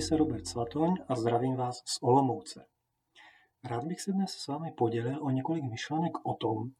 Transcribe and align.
Jmenuji 0.00 0.08
se 0.08 0.16
Robert 0.16 0.46
Svatoň 0.46 0.94
a 1.08 1.16
zdravím 1.16 1.56
vás 1.56 1.76
z 1.76 1.98
Olomouce. 2.02 2.66
Rád 3.64 3.84
bych 3.84 4.00
se 4.00 4.12
dnes 4.12 4.30
s 4.30 4.46
vámi 4.46 4.72
podělil 4.72 5.18
o 5.22 5.30
několik 5.30 5.64
myšlenek 5.64 6.12
o 6.22 6.34
tom, 6.34 6.70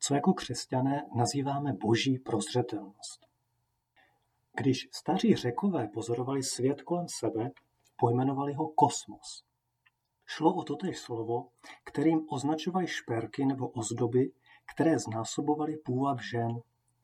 co 0.00 0.14
jako 0.14 0.32
křesťané 0.32 1.06
nazýváme 1.14 1.72
boží 1.72 2.18
prozřetelnost. 2.18 3.26
Když 4.56 4.88
staří 4.92 5.36
řekové 5.36 5.88
pozorovali 5.88 6.42
svět 6.42 6.82
kolem 6.82 7.06
sebe, 7.08 7.50
pojmenovali 7.96 8.52
ho 8.52 8.68
kosmos. 8.68 9.44
Šlo 10.26 10.54
o 10.54 10.62
totéž 10.62 10.98
slovo, 10.98 11.48
kterým 11.84 12.26
označovali 12.30 12.86
šperky 12.86 13.44
nebo 13.44 13.68
ozdoby, 13.68 14.32
které 14.74 14.98
znásobovaly 14.98 15.76
půvab 15.76 16.20
žen 16.20 16.60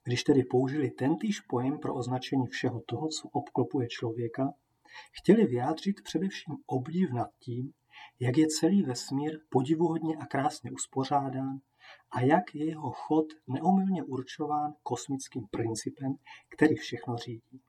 když 0.07 0.25
tedy 0.25 0.45
použili 0.45 0.91
tentýž 0.91 1.41
pojem 1.41 1.79
pro 1.79 1.95
označení 1.95 2.47
všeho 2.47 2.81
toho, 2.87 3.09
co 3.09 3.29
obklopuje 3.29 3.89
člověka, 3.89 4.53
chtěli 5.13 5.47
vyjádřit 5.47 6.03
především 6.03 6.55
obdiv 6.67 7.13
nad 7.13 7.29
tím, 7.39 7.73
jak 8.21 8.37
je 8.37 8.47
celý 8.47 8.83
vesmír 8.83 9.39
podivuhodně 9.49 10.17
a 10.17 10.27
krásně 10.27 10.71
uspořádán 10.71 11.61
a 12.11 12.21
jak 12.21 12.55
je 12.55 12.67
jeho 12.67 12.91
chod 12.91 13.27
neomylně 13.47 14.03
určován 14.03 14.75
kosmickým 14.83 15.47
principem, 15.51 16.15
který 16.49 16.75
všechno 16.75 17.17
řídí. 17.17 17.61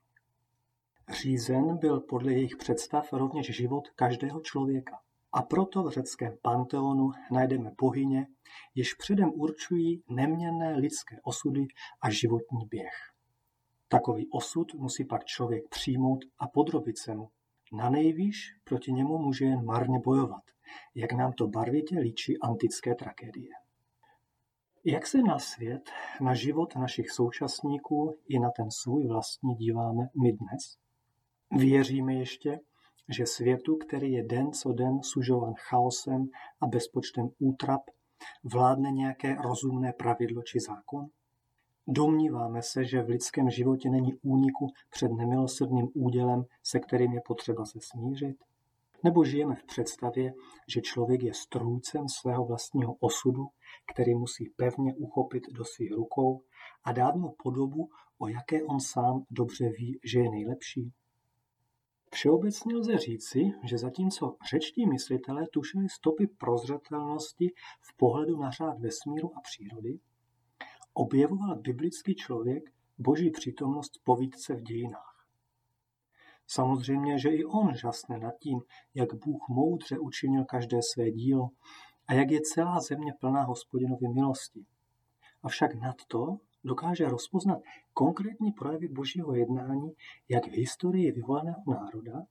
Řízen 1.08 1.76
byl 1.76 2.00
podle 2.00 2.32
jejich 2.32 2.56
představ 2.56 3.12
rovněž 3.12 3.56
život 3.56 3.88
každého 3.88 4.40
člověka. 4.40 5.00
A 5.32 5.42
proto 5.42 5.82
v 5.82 5.90
řeckém 5.90 6.36
panteonu 6.42 7.10
najdeme 7.30 7.70
bohyně, 7.80 8.26
jež 8.74 8.94
předem 8.94 9.30
určují 9.34 10.02
neměnné 10.08 10.76
lidské 10.76 11.16
osudy 11.22 11.66
a 12.00 12.10
životní 12.10 12.66
běh. 12.66 13.17
Takový 13.88 14.28
osud 14.30 14.74
musí 14.74 15.04
pak 15.04 15.24
člověk 15.24 15.68
přijmout 15.68 16.24
a 16.38 16.48
podrobit 16.48 16.98
se 16.98 17.14
mu. 17.14 17.30
Na 17.72 17.90
nejvýš 17.90 18.54
proti 18.64 18.92
němu 18.92 19.18
může 19.18 19.44
jen 19.44 19.64
marně 19.64 19.98
bojovat, 19.98 20.42
jak 20.94 21.12
nám 21.12 21.32
to 21.32 21.46
barvitě 21.46 21.98
líčí 21.98 22.38
antické 22.38 22.94
tragédie. 22.94 23.50
Jak 24.84 25.06
se 25.06 25.22
na 25.22 25.38
svět, 25.38 25.90
na 26.20 26.34
život 26.34 26.76
našich 26.76 27.10
současníků 27.10 28.18
i 28.28 28.38
na 28.38 28.50
ten 28.50 28.70
svůj 28.70 29.06
vlastní 29.06 29.54
díváme 29.54 30.08
my 30.22 30.32
dnes? 30.32 30.78
Věříme 31.50 32.14
ještě, 32.14 32.60
že 33.08 33.26
světu, 33.26 33.76
který 33.76 34.12
je 34.12 34.22
den 34.22 34.52
co 34.52 34.72
den 34.72 35.02
sužovan 35.02 35.54
chaosem 35.54 36.28
a 36.60 36.66
bezpočtem 36.66 37.28
útrap, 37.38 37.82
vládne 38.44 38.90
nějaké 38.90 39.34
rozumné 39.34 39.92
pravidlo 39.92 40.42
či 40.42 40.60
zákon? 40.60 41.06
Domníváme 41.90 42.62
se, 42.62 42.84
že 42.84 43.02
v 43.02 43.08
lidském 43.08 43.50
životě 43.50 43.90
není 43.90 44.14
úniku 44.22 44.66
před 44.90 45.12
nemilosrdným 45.12 45.88
údělem, 45.94 46.44
se 46.62 46.80
kterým 46.80 47.12
je 47.12 47.20
potřeba 47.26 47.64
se 47.64 47.78
smířit? 47.82 48.36
Nebo 49.04 49.24
žijeme 49.24 49.54
v 49.54 49.64
představě, 49.64 50.34
že 50.68 50.80
člověk 50.80 51.22
je 51.22 51.34
strůjcem 51.34 52.08
svého 52.08 52.44
vlastního 52.44 52.94
osudu, 53.00 53.46
který 53.92 54.14
musí 54.14 54.52
pevně 54.56 54.94
uchopit 54.94 55.42
do 55.52 55.64
svých 55.64 55.92
rukou 55.92 56.42
a 56.84 56.92
dát 56.92 57.14
mu 57.14 57.34
podobu, 57.42 57.88
o 58.18 58.28
jaké 58.28 58.62
on 58.62 58.80
sám 58.80 59.24
dobře 59.30 59.68
ví, 59.68 60.00
že 60.04 60.20
je 60.20 60.30
nejlepší? 60.30 60.92
Všeobecně 62.12 62.74
lze 62.76 62.98
říci, 62.98 63.52
že 63.64 63.78
zatímco 63.78 64.36
řečtí 64.50 64.86
myslitelé 64.86 65.46
tušili 65.52 65.88
stopy 65.88 66.26
prozřetelnosti 66.26 67.50
v 67.80 67.96
pohledu 67.96 68.36
na 68.36 68.50
řád 68.50 68.78
vesmíru 68.78 69.36
a 69.36 69.40
přírody, 69.40 69.98
objevoval 70.92 71.56
biblický 71.56 72.14
člověk 72.14 72.70
boží 72.98 73.30
přítomnost 73.30 74.00
povídce 74.04 74.54
v 74.54 74.62
dějinách. 74.62 75.26
Samozřejmě, 76.46 77.18
že 77.18 77.28
i 77.28 77.44
on 77.44 77.74
žasne 77.74 78.18
nad 78.18 78.34
tím, 78.38 78.60
jak 78.94 79.14
Bůh 79.14 79.48
moudře 79.48 79.98
učinil 79.98 80.44
každé 80.44 80.78
své 80.82 81.10
dílo 81.10 81.48
a 82.06 82.14
jak 82.14 82.30
je 82.30 82.40
celá 82.40 82.80
země 82.80 83.12
plná 83.20 83.42
hospodinovy 83.42 84.08
milosti. 84.08 84.66
Avšak 85.42 85.74
nad 85.74 85.96
to 86.08 86.38
dokáže 86.64 87.08
rozpoznat 87.08 87.58
konkrétní 87.94 88.52
projevy 88.52 88.88
božího 88.88 89.34
jednání 89.34 89.92
jak 90.28 90.46
v 90.46 90.52
historii 90.52 91.12
vyvoleného 91.12 91.62
národa, 91.66 92.22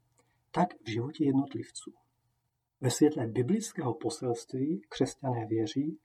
tak 0.52 0.74
v 0.86 0.90
životě 0.90 1.26
jednotlivců. 1.26 1.94
Ve 2.82 2.92
světle 2.92 3.28
biblického 3.28 3.94
poselství 3.94 4.82
křesťané 4.90 5.46
věří, 5.46 5.98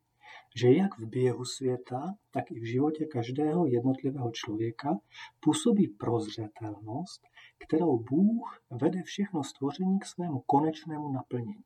že 0.56 0.72
jak 0.72 0.98
v 0.98 1.06
běhu 1.06 1.44
světa, 1.44 2.14
tak 2.30 2.50
i 2.50 2.60
v 2.60 2.64
životě 2.64 3.06
každého 3.06 3.66
jednotlivého 3.66 4.30
člověka 4.30 4.98
působí 5.40 5.88
prozřetelnost, 5.88 7.22
kterou 7.58 7.98
Bůh 7.98 8.62
vede 8.70 9.02
všechno 9.02 9.44
stvoření 9.44 9.98
k 9.98 10.06
svému 10.06 10.40
konečnému 10.40 11.12
naplnění. 11.12 11.64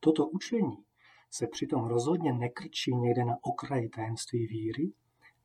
Toto 0.00 0.26
učení 0.26 0.84
se 1.30 1.46
přitom 1.46 1.84
rozhodně 1.84 2.32
nekrčí 2.32 2.94
někde 2.94 3.24
na 3.24 3.36
okraji 3.42 3.88
tajemství 3.88 4.46
víry, 4.46 4.92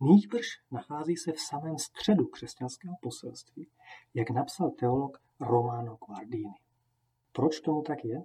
Nýbrž 0.03 0.45
nachází 0.72 1.17
se 1.17 1.31
v 1.31 1.39
samém 1.39 1.78
středu 1.78 2.25
křesťanského 2.25 2.95
poselství, 3.01 3.67
jak 4.13 4.29
napsal 4.29 4.69
teolog 4.69 5.22
Romano 5.39 5.97
Guardini. 6.05 6.53
Proč 7.31 7.59
tomu 7.59 7.81
tak 7.81 8.05
je? 8.05 8.23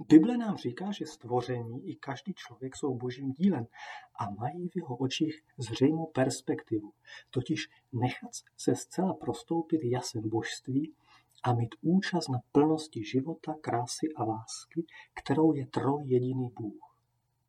Bible 0.00 0.36
nám 0.36 0.56
říká, 0.56 0.92
že 0.92 1.06
stvoření 1.06 1.88
i 1.90 1.96
každý 1.96 2.34
člověk 2.34 2.76
jsou 2.76 2.94
božím 2.94 3.32
dílem 3.32 3.66
a 4.14 4.30
mají 4.30 4.68
v 4.68 4.76
jeho 4.76 4.96
očích 4.96 5.44
zřejmou 5.58 6.06
perspektivu, 6.06 6.92
totiž 7.30 7.68
nechat 7.92 8.30
se 8.56 8.76
zcela 8.76 9.14
prostoupit 9.14 9.80
jasem 9.84 10.28
božství 10.28 10.94
a 11.42 11.52
mít 11.52 11.74
účast 11.82 12.28
na 12.28 12.38
plnosti 12.52 13.04
života, 13.04 13.54
krásy 13.60 14.08
a 14.16 14.24
lásky, 14.24 14.86
kterou 15.14 15.52
je 15.52 15.66
troj 15.66 16.02
jediný 16.04 16.50
Bůh. 16.60 16.96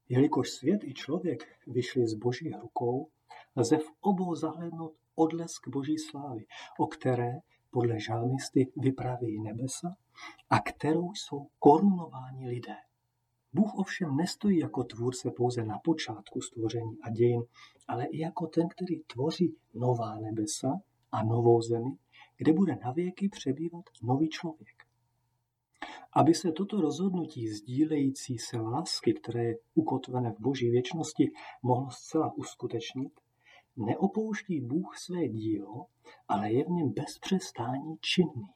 Jelikož 0.09 0.49
svět 0.49 0.83
i 0.83 0.93
člověk 0.93 1.47
vyšli 1.67 2.07
z 2.07 2.13
boží 2.13 2.51
rukou, 2.61 3.09
lze 3.55 3.77
v 3.77 3.91
obou 4.01 4.35
zahlednout 4.35 4.93
odlesk 5.15 5.67
boží 5.67 5.97
slávy, 5.97 6.45
o 6.79 6.87
které 6.87 7.31
podle 7.71 7.99
žalmisty 7.99 8.71
vyprávějí 8.77 9.41
nebesa 9.41 9.95
a 10.49 10.59
kterou 10.59 11.13
jsou 11.13 11.47
korunováni 11.59 12.47
lidé. 12.47 12.75
Bůh 13.53 13.75
ovšem 13.75 14.15
nestojí 14.15 14.59
jako 14.59 14.83
tvůrce 14.83 15.31
pouze 15.31 15.65
na 15.65 15.79
počátku 15.83 16.41
stvoření 16.41 16.97
a 17.03 17.09
dějin, 17.09 17.41
ale 17.87 18.05
i 18.05 18.19
jako 18.19 18.47
ten, 18.47 18.67
který 18.67 18.99
tvoří 18.99 19.55
nová 19.73 20.19
nebesa 20.19 20.79
a 21.11 21.23
novou 21.23 21.61
zemi, 21.61 21.97
kde 22.37 22.53
bude 22.53 22.75
navěky 22.75 23.29
přebývat 23.29 23.85
nový 24.03 24.29
člověk. 24.29 24.83
Aby 26.13 26.33
se 26.33 26.51
toto 26.51 26.81
rozhodnutí 26.81 27.47
sdílející 27.47 28.37
se 28.37 28.57
lásky, 28.57 29.13
které 29.13 29.43
je 29.43 29.57
ukotvené 29.73 30.31
v 30.31 30.39
boží 30.39 30.69
věčnosti, 30.69 31.31
mohlo 31.63 31.89
zcela 31.91 32.33
uskutečnit, 32.37 33.11
neopouští 33.77 34.61
Bůh 34.61 34.97
své 34.97 35.27
dílo, 35.27 35.85
ale 36.27 36.51
je 36.51 36.63
v 36.65 36.69
něm 36.69 36.89
bez 36.89 37.19
přestání 37.19 37.97
činný. 38.01 38.47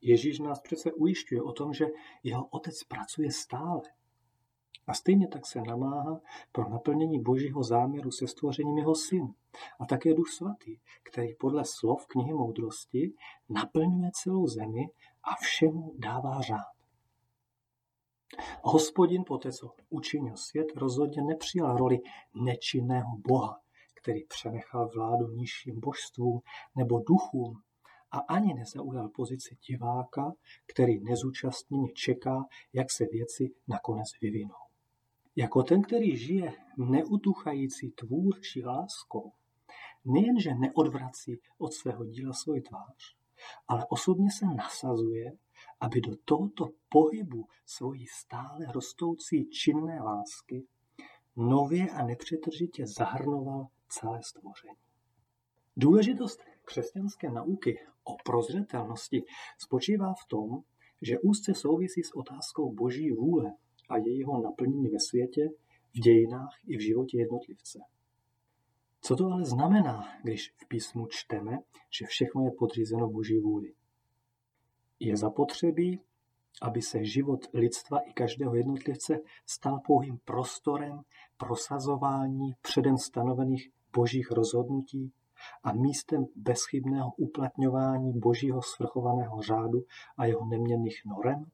Ježíš 0.00 0.38
nás 0.38 0.60
přece 0.60 0.92
ujišťuje 0.92 1.42
o 1.42 1.52
tom, 1.52 1.74
že 1.74 1.86
jeho 2.22 2.46
otec 2.46 2.84
pracuje 2.84 3.32
stále. 3.32 3.82
A 4.86 4.94
stejně 4.94 5.28
tak 5.28 5.46
se 5.46 5.60
namáhá 5.60 6.20
pro 6.52 6.68
naplnění 6.68 7.22
božího 7.22 7.62
záměru 7.62 8.10
se 8.10 8.26
stvořením 8.26 8.78
jeho 8.78 8.94
syn. 8.94 9.34
A 9.80 9.86
také 9.86 10.14
duch 10.14 10.28
svatý, 10.28 10.78
který 11.02 11.34
podle 11.34 11.64
slov 11.64 12.06
knihy 12.06 12.32
moudrosti 12.32 13.14
naplňuje 13.48 14.10
celou 14.14 14.46
zemi 14.46 14.88
a 15.22 15.34
všemu 15.40 15.94
dává 15.98 16.40
řád. 16.40 16.72
Hospodin 18.62 19.24
poté, 19.26 19.52
co 19.52 19.74
učinil 19.90 20.36
svět, 20.36 20.66
rozhodně 20.76 21.22
nepřijal 21.22 21.76
roli 21.76 21.98
nečinného 22.34 23.16
boha, 23.28 23.60
který 24.02 24.24
přenechal 24.24 24.88
vládu 24.94 25.28
nižším 25.28 25.80
božstvům 25.80 26.40
nebo 26.76 26.98
duchům 26.98 27.62
a 28.10 28.18
ani 28.18 28.54
nezaujal 28.54 29.08
pozici 29.08 29.56
diváka, 29.68 30.32
který 30.66 31.00
nezúčastněně 31.00 31.88
čeká, 31.92 32.44
jak 32.72 32.90
se 32.90 33.04
věci 33.06 33.50
nakonec 33.68 34.08
vyvinou. 34.22 34.54
Jako 35.36 35.62
ten, 35.62 35.82
který 35.82 36.16
žije 36.16 36.52
neutuchající 36.78 37.90
tvůrčí 37.90 38.64
láskou, 38.64 39.32
nejenže 40.04 40.54
neodvrací 40.54 41.40
od 41.58 41.72
svého 41.72 42.04
díla 42.04 42.32
svoji 42.32 42.60
tvář, 42.60 43.16
ale 43.68 43.86
osobně 43.88 44.30
se 44.30 44.46
nasazuje, 44.46 45.32
aby 45.80 46.00
do 46.00 46.16
tohoto 46.24 46.68
pohybu 46.88 47.46
svojí 47.66 48.06
stále 48.06 48.66
rostoucí 48.72 49.50
činné 49.50 50.00
lásky 50.02 50.66
nově 51.36 51.90
a 51.90 52.04
nepřetržitě 52.04 52.86
zahrnoval 52.86 53.66
celé 53.92 54.22
stvoření. 54.22 54.76
Důležitost 55.76 56.40
křesťanské 56.64 57.30
nauky 57.30 57.78
o 58.04 58.16
prozřetelnosti 58.24 59.24
spočívá 59.58 60.14
v 60.14 60.28
tom, 60.28 60.62
že 61.02 61.18
úzce 61.18 61.54
souvisí 61.54 62.02
s 62.02 62.16
otázkou 62.16 62.72
boží 62.72 63.10
vůle 63.10 63.52
a 63.88 63.96
jejího 63.96 64.42
naplnění 64.42 64.88
ve 64.88 65.00
světě, 65.00 65.48
v 65.94 65.98
dějinách 65.98 66.58
i 66.66 66.76
v 66.76 66.80
životě 66.80 67.18
jednotlivce. 67.18 67.78
Co 69.00 69.16
to 69.16 69.26
ale 69.26 69.44
znamená, 69.44 70.04
když 70.22 70.54
v 70.56 70.68
písmu 70.68 71.06
čteme, 71.06 71.58
že 71.90 72.06
všechno 72.06 72.44
je 72.44 72.50
podřízeno 72.58 73.08
Boží 73.08 73.40
vůli? 73.40 73.74
Je 75.00 75.16
zapotřebí, 75.16 76.00
aby 76.62 76.82
se 76.82 77.04
život 77.04 77.40
lidstva 77.54 77.98
i 77.98 78.12
každého 78.12 78.54
jednotlivce 78.54 79.18
stal 79.46 79.80
pouhým 79.86 80.18
prostorem 80.24 81.00
prosazování 81.36 82.54
předem 82.62 82.98
stanovených 82.98 83.70
božích 83.96 84.30
rozhodnutí 84.30 85.12
a 85.64 85.72
místem 85.72 86.26
bezchybného 86.36 87.12
uplatňování 87.16 88.12
božího 88.12 88.62
svrchovaného 88.62 89.42
řádu 89.42 89.84
a 90.16 90.26
jeho 90.26 90.46
neměnných 90.46 91.02
norem? 91.06 91.44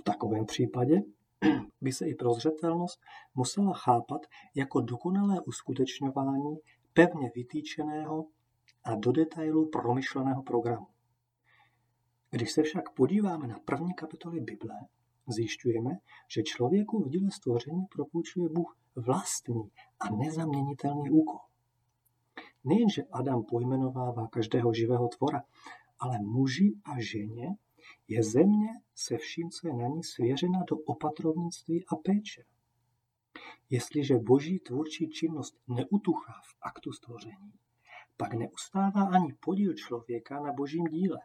V 0.00 0.02
takovém 0.02 0.46
případě 0.46 1.02
by 1.80 1.92
se 1.92 2.08
i 2.08 2.14
prozřetelnost 2.14 3.00
musela 3.34 3.72
chápat 3.72 4.20
jako 4.54 4.80
dokonalé 4.80 5.40
uskutečňování 5.40 6.56
pevně 6.92 7.30
vytýčeného 7.34 8.26
a 8.84 8.94
do 8.94 9.12
detailu 9.12 9.68
promyšleného 9.68 10.42
programu. 10.42 10.86
Když 12.30 12.52
se 12.52 12.62
však 12.62 12.90
podíváme 12.90 13.46
na 13.46 13.58
první 13.64 13.94
kapitoly 13.94 14.40
Bible, 14.40 14.74
zjišťujeme, 15.26 15.90
že 16.34 16.42
člověku 16.42 17.02
v 17.02 17.08
díle 17.08 17.30
stvoření 17.30 17.86
propůjčuje 17.90 18.48
Bůh 18.48 18.76
vlastní 18.96 19.70
a 20.04 20.10
nezaměnitelný 20.10 21.10
úkol. 21.10 21.40
Nejenže 22.64 23.02
Adam 23.12 23.44
pojmenovává 23.44 24.26
každého 24.26 24.74
živého 24.74 25.08
tvora, 25.08 25.42
ale 25.98 26.18
muži 26.18 26.74
a 26.84 27.00
ženě 27.00 27.56
je 28.08 28.22
země 28.22 28.68
se 28.94 29.16
vším, 29.16 29.50
co 29.50 29.68
je 29.68 29.74
na 29.74 29.86
ní 29.88 30.04
svěřena 30.04 30.58
do 30.70 30.76
opatrovnictví 30.76 31.84
a 31.86 31.96
péče. 31.96 32.44
Jestliže 33.70 34.18
boží 34.18 34.58
tvůrčí 34.58 35.08
činnost 35.08 35.56
neutuchá 35.68 36.32
v 36.32 36.56
aktu 36.62 36.92
stvoření, 36.92 37.52
pak 38.16 38.34
neustává 38.34 39.02
ani 39.02 39.32
podíl 39.40 39.74
člověka 39.74 40.40
na 40.40 40.52
božím 40.52 40.84
díle. 40.84 41.18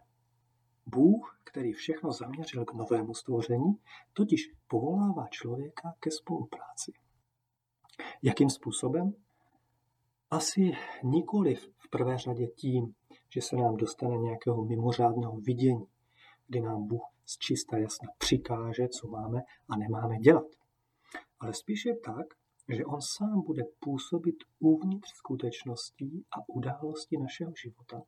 Bůh, 0.85 1.39
který 1.43 1.73
všechno 1.73 2.11
zaměřil 2.11 2.65
k 2.65 2.73
novému 2.73 3.13
stvoření, 3.13 3.79
totiž 4.13 4.51
povolává 4.67 5.27
člověka 5.27 5.93
ke 5.99 6.11
spolupráci. 6.11 6.91
Jakým 8.21 8.49
způsobem? 8.49 9.13
Asi 10.31 10.71
nikoliv 11.03 11.69
v 11.77 11.89
prvé 11.89 12.17
řadě 12.17 12.47
tím, 12.47 12.93
že 13.29 13.41
se 13.41 13.55
nám 13.55 13.77
dostane 13.77 14.17
nějakého 14.17 14.65
mimořádného 14.65 15.37
vidění, 15.37 15.85
kdy 16.47 16.61
nám 16.61 16.87
Bůh 16.87 17.03
z 17.25 17.37
čista 17.37 17.77
jasna 17.77 18.09
přikáže, 18.17 18.87
co 18.87 19.07
máme 19.07 19.41
a 19.69 19.77
nemáme 19.77 20.17
dělat. 20.17 20.45
Ale 21.39 21.53
spíše 21.53 21.93
tak, 21.93 22.25
že 22.69 22.85
On 22.85 23.01
sám 23.01 23.41
bude 23.41 23.63
působit 23.79 24.35
uvnitř 24.59 25.09
skutečností 25.15 26.25
a 26.31 26.49
událostí 26.49 27.17
našeho 27.17 27.53
života, 27.63 28.01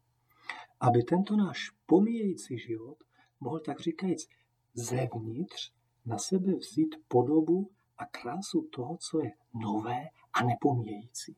aby 0.80 1.04
tento 1.04 1.36
náš 1.36 1.70
pomíjející 1.86 2.60
život 2.60 2.98
mohl 3.40 3.60
tak 3.60 3.80
říkajíc 3.80 4.28
zevnitř 4.74 5.74
na 6.06 6.18
sebe 6.18 6.56
vzít 6.56 6.96
podobu 7.08 7.70
a 8.02 8.06
krásu 8.06 8.68
toho, 8.76 8.98
co 8.98 9.24
je 9.24 9.32
nové 9.54 10.06
a 10.34 10.44
nepomíjející. 10.44 11.36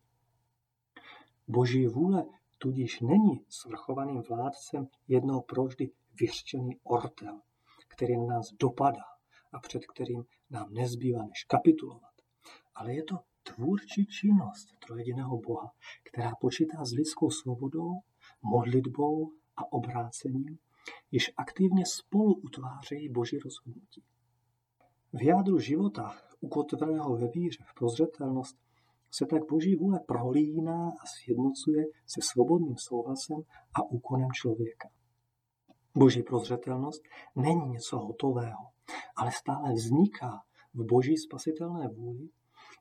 Boží 1.47 1.87
vůle 1.87 2.25
tudíž 2.57 2.99
není 2.99 3.45
svrchovaným 3.49 4.21
vládcem 4.21 4.87
jednou 5.07 5.41
provždy 5.41 5.91
vyřčený 6.19 6.79
ortel, 6.83 7.41
který 7.87 8.17
na 8.17 8.25
nás 8.25 8.53
dopadá 8.59 9.03
a 9.53 9.59
před 9.59 9.85
kterým 9.85 10.23
nám 10.49 10.73
nezbývá 10.73 11.25
než 11.25 11.43
kapitulovat. 11.43 12.13
Ale 12.75 12.93
je 12.93 13.03
to 13.03 13.19
tvůrčí 13.43 14.05
činnost 14.05 14.67
trojediného 14.87 15.37
Boha, 15.37 15.71
která 16.03 16.31
počítá 16.41 16.85
s 16.85 16.91
lidskou 16.91 17.29
svobodou, 17.29 17.91
modlitbou 18.41 19.31
a 19.57 19.71
obrácením, 19.71 20.57
již 21.11 21.31
aktivně 21.37 21.85
spolu 21.85 22.33
utvářejí 22.33 23.09
Boží 23.09 23.37
rozhodnutí. 23.37 24.03
V 25.15 25.23
jádru 25.23 25.59
života, 25.59 26.15
ukotveného 26.41 27.17
ve 27.17 27.27
víře, 27.27 27.63
v 27.67 27.73
prozřetelnost, 27.73 28.57
se 29.11 29.25
tak 29.25 29.41
Boží 29.49 29.75
vůle 29.75 29.99
prolíná 30.07 30.89
a 30.89 31.05
sjednocuje 31.05 31.85
se 32.07 32.21
svobodným 32.21 32.75
souhlasem 32.77 33.37
a 33.75 33.91
úkonem 33.91 34.29
člověka. 34.31 34.89
Boží 35.95 36.23
prozřetelnost 36.23 37.01
není 37.35 37.69
něco 37.69 37.99
hotového, 37.99 38.67
ale 39.15 39.31
stále 39.31 39.73
vzniká 39.73 40.43
v 40.73 40.85
boží 40.85 41.17
spasitelné 41.17 41.87
vůli 41.87 42.29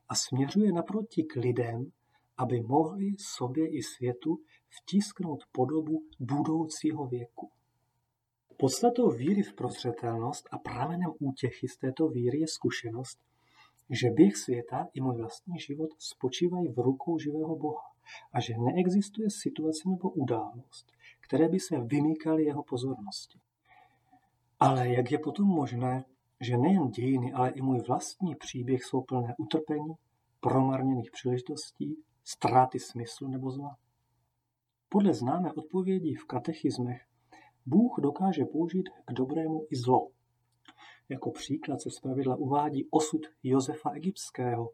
a 0.09 0.15
směřuje 0.15 0.71
naproti 0.71 1.23
k 1.23 1.35
lidem, 1.35 1.91
aby 2.37 2.61
mohli 2.61 3.15
sobě 3.37 3.77
i 3.77 3.83
světu 3.83 4.37
vtisknout 4.69 5.43
podobu 5.51 6.03
budoucího 6.19 7.07
věku. 7.07 7.49
Podstatou 8.63 9.09
víry 9.09 9.43
v 9.43 9.53
prozřetelnost 9.53 10.47
a 10.51 10.57
pramenem 10.57 11.11
útěchy 11.19 11.67
z 11.67 11.77
této 11.77 12.07
víry 12.07 12.39
je 12.39 12.47
zkušenost, 12.47 13.19
že 13.89 14.09
běh 14.09 14.37
světa 14.37 14.87
i 14.93 15.01
můj 15.01 15.15
vlastní 15.15 15.59
život 15.59 15.89
spočívají 15.97 16.67
v 16.67 16.77
rukou 16.77 17.19
živého 17.19 17.55
Boha 17.55 17.91
a 18.33 18.39
že 18.39 18.53
neexistuje 18.57 19.29
situace 19.29 19.89
nebo 19.89 20.09
událost, 20.09 20.91
které 21.19 21.49
by 21.49 21.59
se 21.59 21.79
vymýkaly 21.79 22.43
jeho 22.43 22.63
pozornosti. 22.63 23.39
Ale 24.59 24.89
jak 24.89 25.11
je 25.11 25.19
potom 25.19 25.47
možné, 25.47 26.05
že 26.41 26.57
nejen 26.57 26.87
dějiny, 26.87 27.33
ale 27.33 27.49
i 27.49 27.61
můj 27.61 27.79
vlastní 27.87 28.35
příběh 28.35 28.83
jsou 28.83 29.01
plné 29.01 29.35
utrpení, 29.37 29.93
promarněných 30.39 31.11
příležitostí, 31.11 31.97
ztráty 32.23 32.79
smyslu 32.79 33.27
nebo 33.27 33.51
zla? 33.51 33.77
Podle 34.89 35.13
známé 35.13 35.53
odpovědi 35.53 36.15
v 36.15 36.25
katechismech 36.25 37.01
Bůh 37.65 37.95
dokáže 38.01 38.45
použít 38.45 38.89
k 39.05 39.13
dobrému 39.13 39.67
i 39.71 39.75
zlo. 39.75 40.09
Jako 41.09 41.31
příklad 41.31 41.81
se 41.81 41.89
zpravidla 41.91 42.35
uvádí 42.35 42.87
osud 42.91 43.21
Josefa 43.43 43.91
Egyptského, 43.91 44.69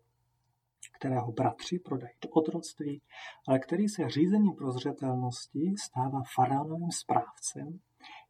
kterého 0.95 1.31
bratři 1.31 1.79
prodají 1.79 2.13
do 2.21 2.29
otroctví, 2.29 3.01
ale 3.47 3.59
který 3.59 3.89
se 3.89 4.09
řízením 4.09 4.55
prozřetelnosti 4.55 5.73
stává 5.85 6.21
faraonovým 6.35 6.91
správcem, 6.91 7.79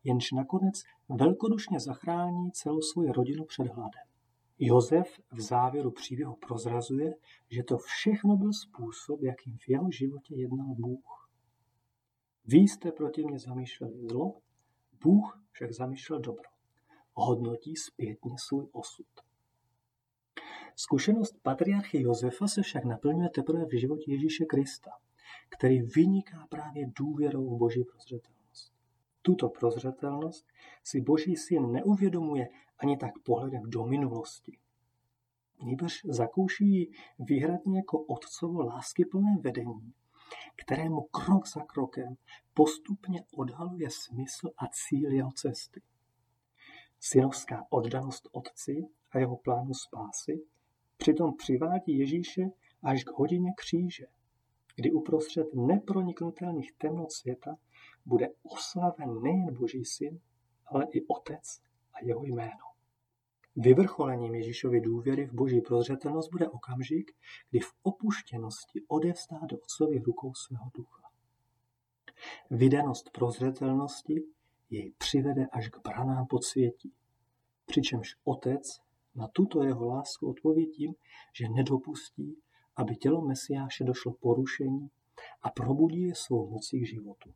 jenž 0.04 0.32
nakonec 0.32 0.76
velkodušně 1.10 1.80
zachrání 1.80 2.52
celou 2.52 2.82
svoji 2.82 3.12
rodinu 3.12 3.46
před 3.46 3.68
hladem. 3.68 4.04
Josef 4.60 5.20
v 5.32 5.42
závěru 5.42 5.92
příběhu 5.92 6.36
prozrazuje, 6.36 7.14
že 7.50 7.64
to 7.64 7.78
všechno 7.78 8.38
byl 8.38 8.54
způsob, 8.54 9.24
jakým 9.24 9.58
v 9.58 9.70
jeho 9.70 9.92
životě 9.92 10.36
jednal 10.36 10.76
Bůh. 10.76 11.30
Vy 12.46 12.58
jste 12.58 12.92
proti 12.92 13.24
mě 13.24 13.40
zamýšleli 13.40 14.08
zlo, 14.08 14.36
Bůh 15.04 15.44
však 15.52 15.74
zamýšlel 15.74 16.20
dobro. 16.20 16.50
Hodnotí 17.14 17.76
zpětně 17.76 18.36
svůj 18.48 18.68
osud. 18.72 19.08
Zkušenost 20.76 21.36
patriarchy 21.42 22.02
Josefa 22.02 22.48
se 22.48 22.62
však 22.62 22.86
naplňuje 22.86 23.30
teprve 23.30 23.66
v 23.66 23.80
životě 23.80 24.12
Ježíše 24.12 24.46
Krista, 24.46 24.92
který 25.50 25.82
vyniká 25.82 26.48
právě 26.50 26.92
důvěrou 27.00 27.56
v 27.56 27.60
boží 27.60 27.84
prozřetelnost. 27.84 28.74
Tuto 29.22 29.50
prozřetelnost 29.50 30.48
si 30.84 31.02
boží 31.02 31.36
syn 31.36 31.72
neuvědomuje 31.72 32.48
ani 32.78 32.98
tak 32.98 33.20
pohledem 33.20 33.62
do 33.66 33.86
minulosti. 33.86 34.58
Nýbrž 35.64 36.02
zakouší 36.06 36.92
výhradně 37.20 37.78
jako 37.78 38.00
otcovo 38.00 38.64
láskyplné 38.64 39.38
vedení, 39.42 39.94
kterému 40.62 41.02
krok 41.02 41.48
za 41.48 41.62
krokem 41.62 42.18
postupně 42.54 43.24
odhaluje 43.38 43.90
smysl 43.90 44.50
a 44.58 44.68
cíl 44.68 45.12
jeho 45.12 45.32
cesty. 45.32 45.82
Synovská 47.00 47.66
oddanost 47.70 48.30
otci 48.32 48.88
a 49.12 49.20
jeho 49.20 49.38
plánu 49.38 49.74
spásy 49.74 50.42
Přitom 50.98 51.38
přivádí 51.38 51.98
Ježíše 51.98 52.50
až 52.84 53.04
k 53.04 53.10
hodině 53.10 53.54
kříže, 53.58 54.06
kdy 54.76 54.92
uprostřed 54.92 55.48
neproniknutelných 55.54 56.72
temnot 56.72 57.12
světa 57.12 57.56
bude 58.06 58.28
oslaven 58.44 59.22
nejen 59.22 59.54
Boží 59.54 59.86
syn, 59.86 60.20
ale 60.66 60.88
i 60.92 61.06
Otec 61.08 61.62
a 61.94 62.04
jeho 62.04 62.24
jméno. 62.24 62.69
Vyvrcholením 63.62 64.36
Ježíšovy 64.36 64.82
důvěry 64.82 65.26
v 65.26 65.34
boží 65.34 65.62
prozřetelnost 65.62 66.32
bude 66.32 66.50
okamžik, 66.50 67.12
kdy 67.50 67.60
v 67.60 67.74
opuštěnosti 67.84 68.82
odevzdá 68.88 69.38
do 69.50 69.58
otcovy 69.58 70.00
rukou 70.00 70.34
svého 70.34 70.72
ducha. 70.74 71.02
Vydanost 72.52 73.10
prozřetelnosti 73.10 74.24
jej 74.70 74.94
přivede 74.98 75.48
až 75.52 75.70
k 75.70 75.82
branám 75.84 76.28
podsvětí, 76.28 76.94
přičemž 77.66 78.16
otec 78.24 78.82
na 79.16 79.28
tuto 79.28 79.64
jeho 79.64 79.86
lásku 79.86 80.30
odpoví 80.30 80.68
tím, 80.68 80.96
že 81.34 81.50
nedopustí, 81.50 82.38
aby 82.76 82.96
tělo 82.96 83.22
Mesiáše 83.22 83.84
došlo 83.84 84.14
porušení 84.14 84.90
a 85.42 85.50
probudí 85.50 86.02
je 86.02 86.16
svou 86.16 86.50
mocí 86.50 86.80
k 86.80 86.88
životu. 86.88 87.34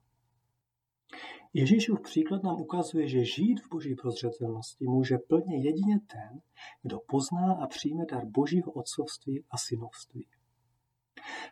Ježíšův 1.55 2.01
příklad 2.01 2.43
nám 2.43 2.61
ukazuje, 2.61 3.07
že 3.07 3.25
žít 3.25 3.61
v 3.61 3.69
boží 3.69 3.95
prozřetelnosti 3.95 4.85
může 4.85 5.17
plně 5.17 5.57
jedině 5.57 5.99
ten, 5.99 6.41
kdo 6.81 6.99
pozná 6.99 7.53
a 7.53 7.67
přijme 7.67 8.05
dar 8.11 8.25
božího 8.25 8.71
otcovství 8.71 9.45
a 9.49 9.57
synovství. 9.57 10.27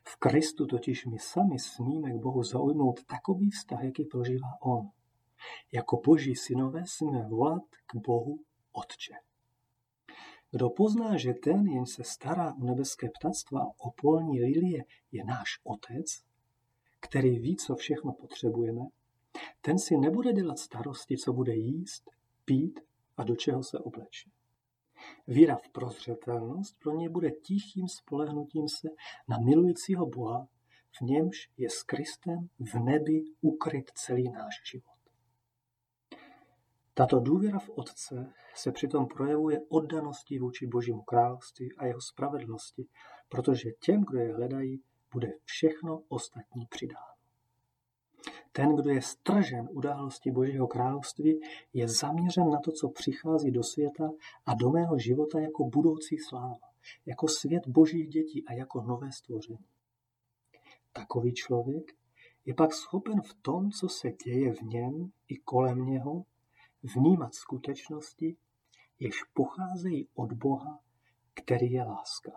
V 0.03 0.15
Kristu 0.15 0.65
totiž 0.65 1.05
my 1.05 1.19
sami 1.19 1.59
smíme 1.59 2.11
k 2.11 2.21
Bohu 2.21 2.43
zaujmout 2.43 3.05
takový 3.05 3.49
vztah, 3.49 3.83
jaký 3.83 4.05
prožívá 4.05 4.47
On. 4.61 4.89
Jako 5.71 6.01
boží 6.05 6.35
synové 6.35 6.83
smíme 6.85 7.27
volat 7.27 7.63
k 7.85 7.95
Bohu 7.95 8.39
Otče. 8.71 9.13
Kdo 10.51 10.69
pozná, 10.69 11.17
že 11.17 11.33
ten, 11.33 11.67
jen 11.67 11.85
se 11.85 12.03
stará 12.03 12.53
o 12.53 12.63
nebeské 12.63 13.09
ptactva 13.19 13.61
a 13.61 13.73
o 13.87 13.91
polní 14.01 14.41
lilie, 14.41 14.83
je 15.11 15.23
náš 15.23 15.49
Otec, 15.63 16.23
který 16.99 17.39
ví, 17.39 17.55
co 17.55 17.75
všechno 17.75 18.13
potřebujeme, 18.13 18.81
ten 19.61 19.79
si 19.79 19.97
nebude 19.97 20.33
dělat 20.33 20.59
starosti, 20.59 21.17
co 21.17 21.33
bude 21.33 21.55
jíst, 21.55 22.11
pít 22.45 22.79
a 23.17 23.23
do 23.23 23.35
čeho 23.35 23.63
se 23.63 23.79
obleče. 23.79 24.29
Víra 25.27 25.55
v 25.55 25.69
prozřetelnost 25.69 26.79
pro 26.79 26.91
něj 26.91 27.09
bude 27.09 27.31
tichým 27.31 27.87
spolehnutím 27.87 28.69
se 28.69 28.89
na 29.27 29.37
milujícího 29.37 30.05
Boha, 30.05 30.47
v 30.91 31.01
němž 31.01 31.49
je 31.57 31.69
s 31.69 31.83
Kristem 31.83 32.49
v 32.59 32.75
nebi 32.75 33.23
ukryt 33.41 33.91
celý 33.95 34.29
náš 34.29 34.61
život. 34.71 34.91
Tato 36.93 37.19
důvěra 37.19 37.59
v 37.59 37.69
Otce 37.69 38.33
se 38.55 38.71
přitom 38.71 39.07
projevuje 39.07 39.59
oddaností 39.69 40.39
vůči 40.39 40.67
Božímu 40.67 41.01
království 41.01 41.73
a 41.77 41.85
jeho 41.85 42.01
spravedlnosti, 42.01 42.87
protože 43.29 43.71
těm, 43.71 44.03
kdo 44.09 44.19
je 44.19 44.33
hledají, 44.33 44.83
bude 45.13 45.27
všechno 45.43 46.03
ostatní 46.07 46.65
přidáno. 46.65 47.10
Ten, 48.51 48.75
kdo 48.75 48.89
je 48.89 49.01
stržen 49.01 49.69
události 49.71 50.31
Božího 50.31 50.67
království, 50.67 51.41
je 51.73 51.87
zaměřen 51.87 52.49
na 52.49 52.59
to, 52.59 52.71
co 52.71 52.89
přichází 52.89 53.51
do 53.51 53.63
světa 53.63 54.11
a 54.45 54.53
do 54.53 54.69
mého 54.69 54.99
života 54.99 55.39
jako 55.39 55.63
budoucí 55.63 56.17
sláva, 56.17 56.69
jako 57.05 57.27
svět 57.27 57.67
Božích 57.67 58.09
dětí 58.09 58.47
a 58.47 58.53
jako 58.53 58.81
nové 58.81 59.11
stvoření. 59.11 59.65
Takový 60.93 61.33
člověk 61.33 61.91
je 62.45 62.53
pak 62.53 62.73
schopen 62.73 63.21
v 63.21 63.33
tom, 63.41 63.71
co 63.71 63.89
se 63.89 64.11
děje 64.25 64.53
v 64.53 64.61
něm 64.61 65.11
i 65.27 65.37
kolem 65.37 65.85
něho, 65.85 66.23
vnímat 66.95 67.33
skutečnosti, 67.33 68.35
jež 68.99 69.23
pocházejí 69.23 70.07
od 70.15 70.33
Boha, 70.33 70.79
který 71.33 71.71
je 71.71 71.83
láska. 71.83 72.31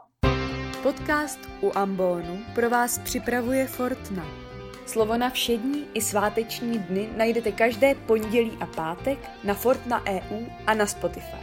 Podcast 0.83 1.39
u 1.63 1.71
Ambonu 1.75 2.39
pro 2.55 2.71
vás 2.71 2.99
připravuje 2.99 3.67
Fortna. 3.67 4.54
Slovo 4.87 5.17
na 5.17 5.31
všední 5.31 5.87
i 5.95 6.01
sváteční 6.01 6.79
dny 6.79 7.09
najdete 7.17 7.53
každé 7.53 7.95
pondělí 7.95 8.53
a 8.61 8.67
pátek 8.67 9.19
na 9.45 9.55
Fortna 9.55 10.03
EU 10.07 10.47
a 10.67 10.75
na 10.75 10.87
Spotify. 10.87 11.37